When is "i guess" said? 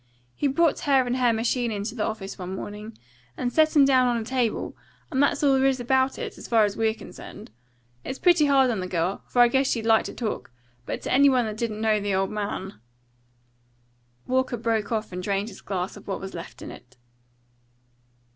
9.43-9.69